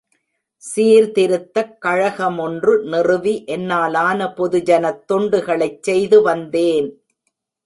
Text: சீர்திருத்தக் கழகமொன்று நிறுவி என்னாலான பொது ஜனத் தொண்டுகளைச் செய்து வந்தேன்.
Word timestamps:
சீர்திருத்தக் 0.63 1.75
கழகமொன்று 1.85 2.73
நிறுவி 2.83 3.43
என்னாலான 3.47 4.33
பொது 4.33 4.61
ஜனத் 4.61 5.03
தொண்டுகளைச் 5.11 5.79
செய்து 5.81 6.21
வந்தேன். 6.21 6.89